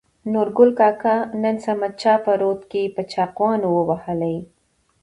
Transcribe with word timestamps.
نورګل 0.33 0.69
کاکا: 0.79 1.15
نن 1.41 1.55
صمد 1.65 1.91
چا 2.01 2.13
په 2.23 2.31
رود 2.41 2.61
کې 2.71 2.83
په 2.95 3.01
چاقيانو 3.11 3.67
ووهلى. 3.73 4.37